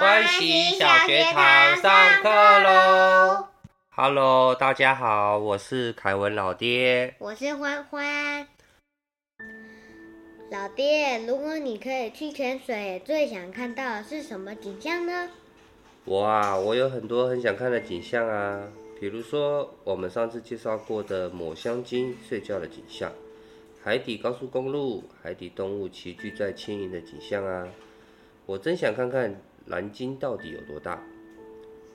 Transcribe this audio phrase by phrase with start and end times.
[0.00, 2.28] 欢喜小学堂上课
[2.60, 3.48] 喽
[3.90, 7.16] ！Hello，大家好，我是凯文老爹。
[7.18, 8.46] 我是欢欢。
[10.52, 15.30] 老爹，如果你可以去潜水，最想看到的是什么景象呢？
[16.04, 18.68] 我啊，我有很多很想看的景象啊，
[19.00, 23.10] 比如说我们上次介绍过的抹香鲸睡觉的景象，
[23.82, 27.66] 海底高速公路、海底动物齐聚在轻盈的景象啊。
[28.46, 29.34] 我真想看看
[29.68, 31.02] 蓝鲸到底有多大。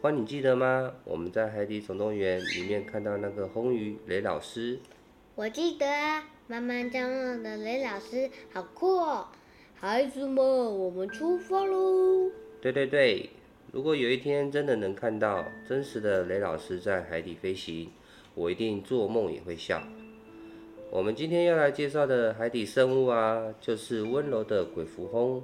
[0.00, 0.92] 欢，你记得吗？
[1.04, 4.78] 我们在《海底总动员》里面看到那个红鱼雷老师。
[5.34, 9.26] 我记得啊，慢慢降落的雷老师好酷哦！
[9.74, 12.30] 孩子们，我们出发喽！
[12.60, 13.28] 对对对，
[13.72, 17.90] 如果有一天真的能看到真实的雷老师在海底飞行，
[18.34, 19.82] 我一定做梦也会笑。
[20.90, 25.42] 我们今天要来介绍的海底生物啊，就是温柔的鬼蝠鲼。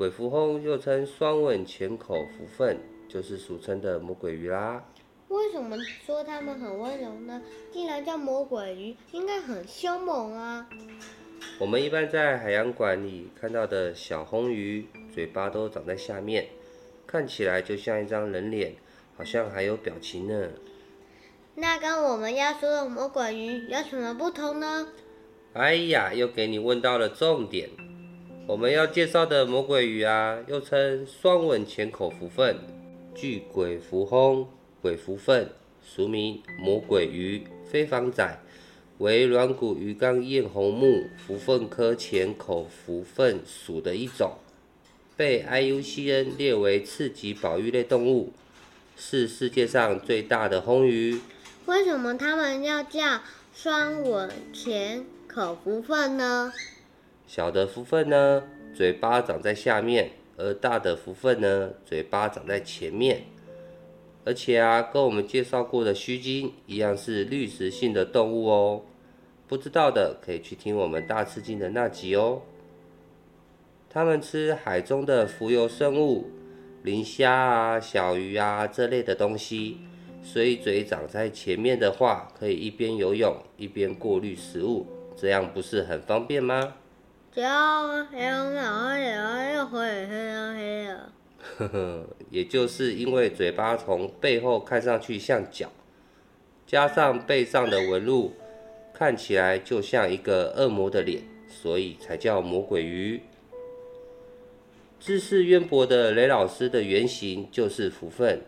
[0.00, 2.74] 鬼蝠鲼又称双吻钳口蝠鲼，
[3.06, 4.82] 就是俗称的魔鬼鱼啦。
[5.28, 7.42] 为什么说它们很温柔呢？
[7.70, 10.66] 既然叫魔鬼鱼，应该很凶猛啊。
[11.58, 16.48] 我们一般在海洋馆里看到的小红鱼，嘴巴都长在下面，
[17.06, 18.76] 看起来就像一张人脸，
[19.18, 20.48] 好像还有表情呢。
[21.56, 24.88] 那跟我们要说的魔鬼鱼有什么不同呢？
[25.52, 27.68] 哎呀，又给你问到了重点。
[28.50, 32.56] 我们要介绍的魔鬼鱼啊，又称双吻钳口蝠鲼，
[33.14, 34.44] 巨鬼蝠鲼、
[34.82, 35.46] 鬼蝠鲼，
[35.80, 38.40] 俗名魔鬼鱼、飞房仔，
[38.98, 44.32] 为软骨鱼纲艳红目蝠鲼科钳口蝠鲼属的一种，
[45.16, 48.32] 被 IUCN 列为次级保育类动物，
[48.96, 51.20] 是世界上最大的鲼鱼。
[51.66, 53.20] 为什么它们要叫
[53.54, 56.52] 双吻钳口蝠鲼呢？
[57.32, 58.42] 小的蝠鲼呢，
[58.74, 63.22] 嘴巴长在下面；而大的蝠鲼呢，嘴巴长在前面。
[64.24, 68.82] 而且啊，跟我们介绍过的须鲸一样，是滤食性的动物哦。
[69.46, 72.42] 不知道的可以去听我们大吃鲸的那集哦。
[73.88, 76.28] 它们吃海中的浮游生物，
[76.82, 79.78] 磷虾啊、小鱼啊这类的东西，
[80.20, 84.84] 所以嘴长在前面的话，可以一边游泳一边过滤食物，
[85.14, 86.74] 这样不是很方便吗？
[87.32, 91.12] 只要黑红脑黑眼又黑黑啊黑啊。
[91.58, 95.70] 呵呵， 也就是因为嘴巴从背后看上去像脚，
[96.66, 98.34] 加上背上的纹路
[98.92, 103.20] 看起来就像一个恶魔的脸，所以才叫魔鬼鱼。
[104.98, 108.40] 知识渊博的雷老师的原型就是福分，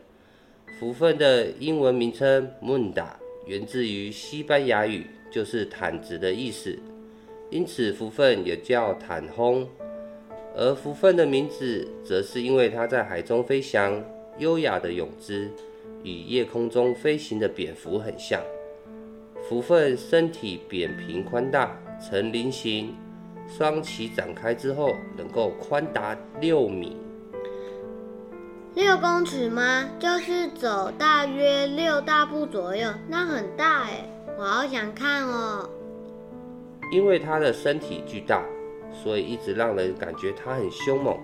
[0.80, 3.06] 福分的英文名称 Munda
[3.46, 6.76] 源自于西班牙语，就是毯子的意思。
[7.52, 9.68] 因此，福分也叫坦轰，
[10.56, 14.02] 而福分的名字，则是因为它在海中飞翔，
[14.38, 15.50] 优雅的泳姿
[16.02, 18.40] 与夜空中飞行的蝙蝠很像。
[19.46, 22.96] 福分身体扁平宽大，呈菱形，
[23.46, 26.96] 双鳍展开之后，能够宽达六米，
[28.74, 29.90] 六公尺吗？
[29.98, 34.08] 就是走大约六大步左右，那很大哎，
[34.38, 35.68] 我好想看哦。
[36.92, 38.44] 因为它的身体巨大，
[38.92, 41.16] 所以一直让人感觉它很凶猛。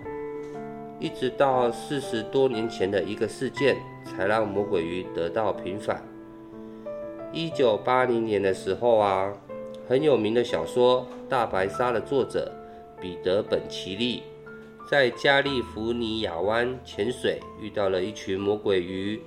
[0.99, 6.03] 一直到四十多年前的一个事件，才让魔鬼鱼得到平反。
[7.33, 9.31] 一九八零年的时候啊，
[9.87, 12.51] 很有名的小说《大白鲨》的作者
[12.99, 14.23] 彼得·本奇利，
[14.91, 19.21] 在加利福尼亚湾潜水，遇到了一群魔鬼鱼。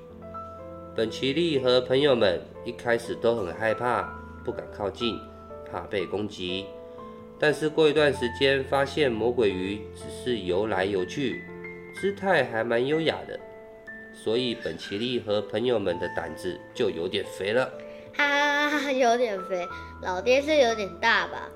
[0.96, 4.01] 本奇利和朋友们一开始都很害怕，
[4.44, 5.18] 不敢靠近。
[5.71, 6.65] 怕被攻击，
[7.39, 11.41] 但是过一段时间，发现魔鬼鱼只是游来游去，
[11.95, 13.39] 姿态还蛮优雅的，
[14.13, 17.71] 所以本奇利和朋友们的胆子就有点肥了。
[18.13, 19.65] 哈哈哈，有点肥，
[20.01, 21.49] 老爹是有点大吧？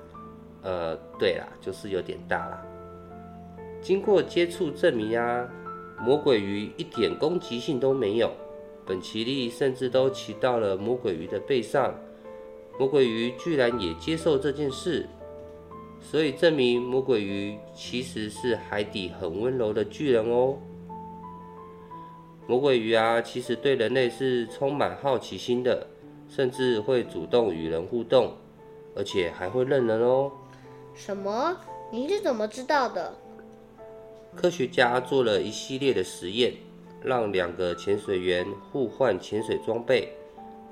[0.62, 2.64] 呃，对啦，就是有点大啦。
[3.82, 5.46] 经过接触证明啊，
[6.00, 8.32] 魔鬼鱼一点攻击性都没有，
[8.84, 11.94] 本奇利甚至都骑到了魔鬼鱼的背上。
[12.78, 15.08] 魔鬼鱼居然也接受这件事，
[16.00, 20.56] 所以证明魔鬼鱼其实是海底很温柔的巨人哦。
[22.46, 25.86] 魔鬼鱼啊，其实对人类是充满好奇心的，
[26.28, 28.34] 甚至会主动与人互动，
[28.94, 30.30] 而且还会认人哦。
[30.94, 31.56] 什么？
[31.90, 33.14] 你是怎么知道的？
[34.34, 36.52] 科学家做了一系列的实验，
[37.02, 40.15] 让两个潜水员互换潜水装备。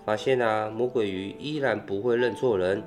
[0.05, 2.83] 发现啊，魔鬼鱼依然不会认错人，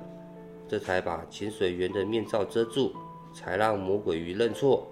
[0.68, 2.92] 这才把潜水员的面罩遮住，
[3.34, 4.86] 才让魔鬼鱼认错。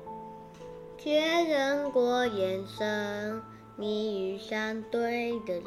[0.99, 3.41] 学人过眼神，
[3.77, 5.65] 你与相对的人。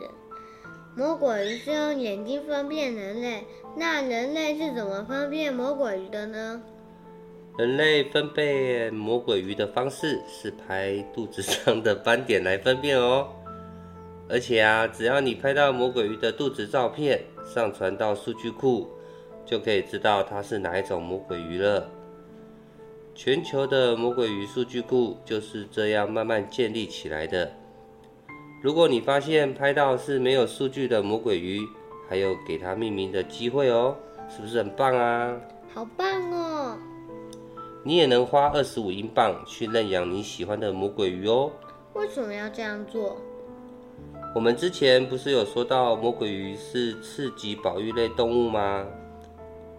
[0.98, 3.46] 魔鬼鱼是用眼睛分辨人类，
[3.78, 6.62] 那人类是怎么分辨魔鬼鱼的呢？
[7.58, 13.30] 人类分辨魔鬼鱼的方式是拍肚子上的斑点来分辨哦。
[14.30, 18.88] 而且啊，只要你拍到魔鬼鱼的肚子照片，上传到数据库，
[19.44, 21.90] 就可以知道它是哪一种魔鬼鱼了。
[23.16, 27.52] 全球的魔鬼鱼数据库就是这样慢慢建立起来的。
[28.62, 31.60] 如果你发现拍到是没有数据的魔鬼鱼，
[32.08, 33.96] 还有给它命名的机会哦，
[34.30, 35.36] 是不是很棒啊？
[35.74, 36.78] 好棒哦！
[37.84, 41.52] 你也能花二十五英镑去认养你喜欢的魔鬼鱼哦。
[41.94, 43.18] 为什么要这样做？
[44.36, 48.86] 我们之前不是有说到魔鬼鱼是次级保育类动物吗？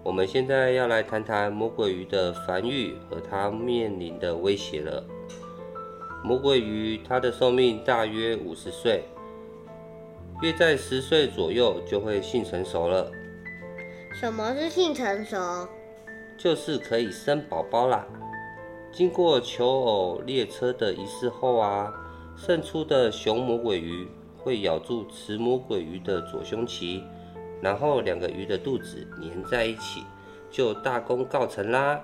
[0.02, 5.04] 我们现在要来谈谈魔鬼鱼的繁育和它面临的威胁了。
[6.24, 9.04] 魔鬼鱼它的寿命大约五十岁，
[10.42, 13.08] 约在十岁左右就会性成熟了。
[14.20, 15.68] 什么是性成熟？
[16.36, 18.04] 就是可以生宝宝啦。
[18.90, 21.94] 经过求偶列车的仪式后啊，
[22.36, 24.08] 胜出的雄魔鬼鱼
[24.42, 27.02] 会咬住雌魔鬼鱼的左胸鳍。
[27.62, 30.02] 然后两个鱼的肚子粘在一起，
[30.50, 32.00] 就大功告成啦。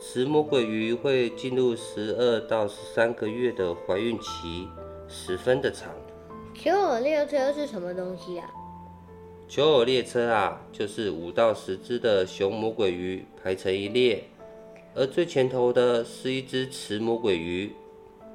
[0.00, 4.66] 雌魔鬼鱼会进入十二到十三个月的怀孕期，
[5.08, 5.90] 十分的长。
[6.54, 8.50] 求偶列车是什么东西啊？
[9.46, 14.24] 求偶列车啊，就是五到十只的雄魔鬼鱼排成一列，
[14.94, 17.72] 而最前头的是一只雌魔鬼鱼。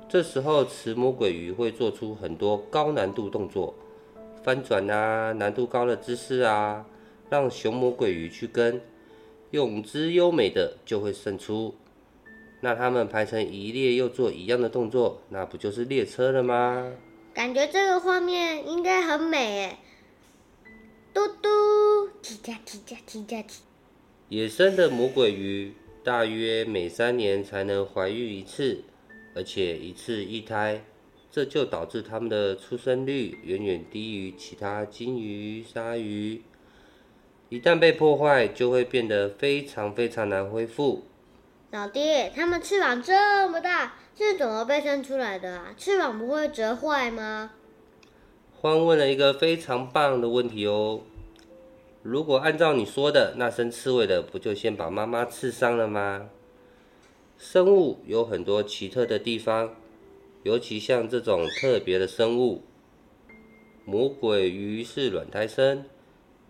[0.10, 3.76] 这时候，雌魔鬼鱼会做出很多高难度动作。
[4.44, 6.88] 翻转啊，难度高的姿势啊，
[7.30, 8.82] 让雄魔鬼鱼去跟，
[9.52, 11.76] 泳姿优美的就会胜出。
[12.62, 16.92] 那他们排成一列又做一样的动作，那不就是列车了吗？
[17.32, 19.78] 感觉这个画面应该很美诶。
[21.14, 23.62] 嘟嘟，踢加踢加踢加踢。
[24.30, 25.74] 野生的魔鬼鱼
[26.04, 28.84] 大约每三年才能怀孕一次，
[29.36, 30.84] 而且一次一胎。
[31.32, 36.42] 这就导致它们的出生率远远低于其他金鱼、鲨鱼。
[37.50, 41.04] 一旦被破坏，就会变得非常非常难恢复。
[41.70, 45.76] 老爹，它们翅膀这么大，是怎么被生出来的啊？
[45.78, 47.52] 翅膀不会折坏吗？
[48.60, 51.02] 欢问了一个非常棒的问题哦。
[52.02, 56.30] 如果按照你说的，那生刺猬的不就先把妈妈刺伤了吗？
[57.42, 59.74] 生物有很多奇特的地方。
[60.44, 62.64] 尤其像这种特别的生物，
[63.86, 65.86] 魔鬼鱼是卵胎生，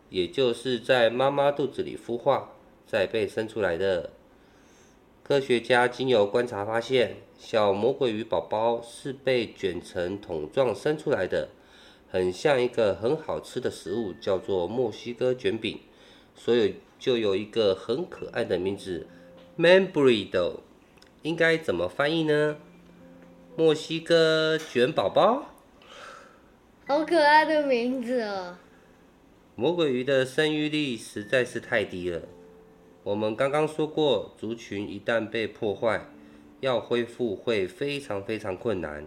[0.10, 2.52] 也就是在妈妈肚子里孵化，
[2.86, 4.12] 再被生出来的。
[5.24, 11.50] 科学家经由观察发现，小魔鬼鱼宝宝是被卷成桶状生出来的，
[12.10, 15.80] 很像一个很好吃的食物，叫做墨西哥卷饼，
[16.36, 19.08] 所以就有一个很可爱的名字
[19.56, 20.62] m a m b r i d o
[21.22, 22.58] 应该怎么翻译呢？
[23.58, 25.54] 墨西哥卷宝宝，
[26.88, 28.58] 好可爱的名字哦！
[29.56, 32.22] 魔鬼鱼的生育力实在是太低了。
[33.04, 36.06] 我们刚刚说过，族群一旦被破坏，
[36.62, 39.06] 要恢复会非常非常困难。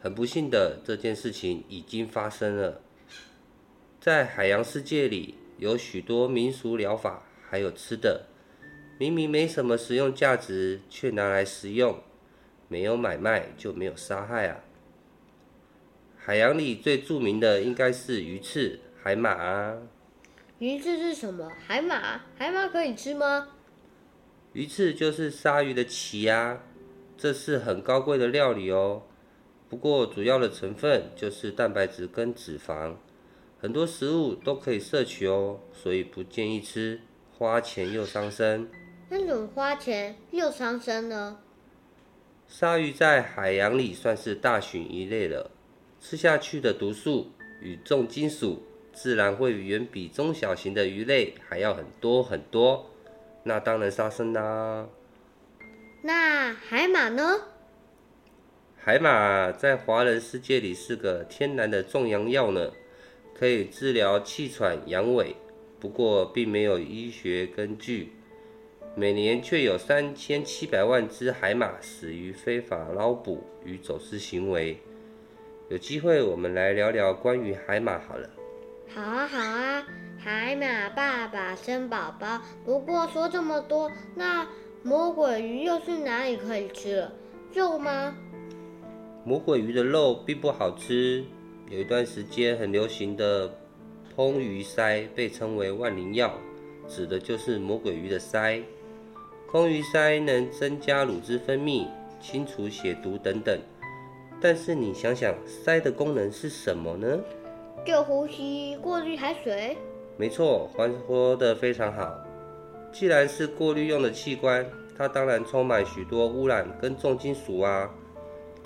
[0.00, 2.80] 很不幸的，这件事情已经发生了。
[4.00, 8.26] 在海洋世界里，有许多民俗疗法，还有吃的，
[8.98, 12.00] 明明没什么食用价值，却拿来食用。
[12.68, 14.60] 没有买卖就没有杀害啊！
[16.16, 19.76] 海洋里最著名的应该是鱼翅、海马啊。
[20.58, 21.50] 鱼翅是什么？
[21.66, 22.22] 海马？
[22.36, 23.48] 海马可以吃吗？
[24.54, 26.62] 鱼翅就是鲨鱼的鳍啊，
[27.18, 29.02] 这是很高贵的料理哦。
[29.68, 32.94] 不过主要的成分就是蛋白质跟脂肪，
[33.60, 37.00] 很多食物都可以摄取哦，所以不建议吃，
[37.36, 38.70] 花钱又伤身。
[39.08, 41.38] 那怎么花钱又伤身呢？
[42.48, 45.50] 鲨鱼在海洋里算是大型鱼类了，
[46.00, 47.30] 吃下去的毒素
[47.60, 52.90] 与重金属自然会远比中小型的鱼类还要很多很多，
[53.44, 54.88] 那当然杀生啦。
[56.02, 57.40] 那海马呢？
[58.76, 62.70] 海马在华人世界里是个天然的壮阳药呢，
[63.34, 65.34] 可以治疗气喘、阳痿，
[65.80, 68.12] 不过并没有医学根据。
[68.96, 74.78] 每年却有三千七百万只海马死于非法捞捕与走私行为。
[75.68, 78.30] 有机会我们来聊聊关于海马好了。
[78.88, 79.84] 好啊，好啊，
[80.16, 82.40] 海马爸爸生宝宝。
[82.64, 84.46] 不过说这么多，那
[84.84, 87.12] 魔鬼鱼又是哪里可以吃了？
[87.52, 88.16] 肉吗？
[89.24, 91.24] 魔鬼鱼的肉并不好吃，
[91.68, 93.58] 有一段时间很流行的
[94.14, 96.38] 烹鱼鳃被称为万灵药，
[96.86, 98.62] 指的就是魔鬼鱼的鳃。
[99.54, 101.86] 烹鱼鳃能增加乳汁分泌、
[102.20, 103.56] 清除血毒等等。
[104.40, 107.20] 但是你想想，鳃的功能是什么呢？
[107.86, 109.76] 就呼吸、过滤海水。
[110.16, 112.12] 没错，还说的非常好。
[112.90, 114.66] 既然是过滤用的器官，
[114.98, 117.88] 它当然充满许多污染跟重金属啊，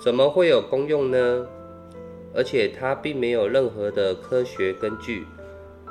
[0.02, 1.46] 怎么会有功用呢？
[2.34, 5.26] 而且它并没有任何的科学根据，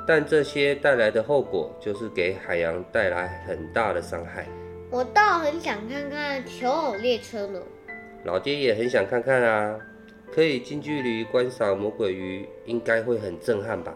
[0.08, 4.48] 但这些带来的后果就是给海洋带来很大的伤害。
[4.90, 7.60] 我倒很想看看求偶列车呢。
[8.24, 9.78] 老爹也很想看看啊，
[10.32, 13.94] 可以近距离观赏魔鬼鱼，应该会很震撼吧？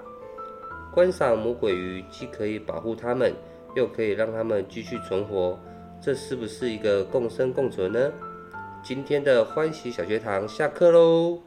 [0.93, 3.35] 观赏魔鬼鱼既可以保护它们，
[3.75, 5.59] 又可以让它们继续存活，
[5.99, 8.13] 这是不是一个共生共存呢？
[8.85, 11.41] 今天的欢喜小学堂下课喽！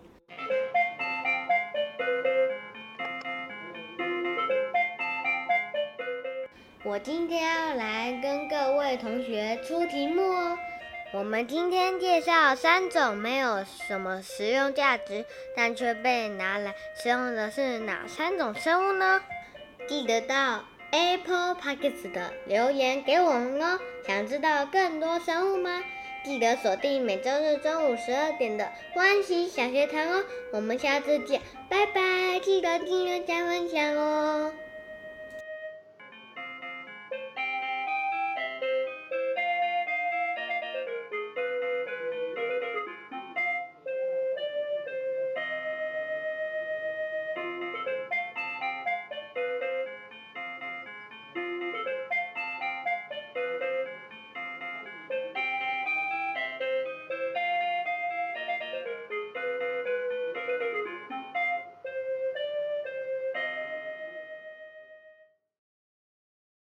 [7.05, 10.57] 今天要来跟各位同学出题目哦。
[11.13, 15.23] 我们今天介绍三种没有什么实用价值，
[15.55, 19.21] 但却被拿来使用的是哪三种生物呢？
[19.87, 23.79] 记得到 Apple Pockets 的留言给我们哦。
[24.07, 25.83] 想知道更多生物吗？
[26.23, 30.23] 记得锁定每周日中午十二点的欢喜小学堂哦。
[30.51, 32.39] 我们下次见，拜拜！
[32.39, 34.51] 记得订阅加分享哦。